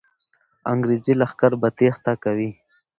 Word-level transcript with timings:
انګریزي 0.71 1.13
لښکر 1.19 1.51
به 1.61 1.69
تېښته 1.77 2.13
کوي. 2.23 2.51